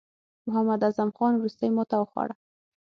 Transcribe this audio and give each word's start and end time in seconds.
محمد 0.45 0.79
اعظم 0.85 1.09
خان 1.15 1.31
وروستۍ 1.37 1.69
ماته 1.75 1.95
وخوړه. 1.99 2.35